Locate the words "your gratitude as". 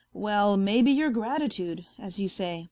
0.91-2.17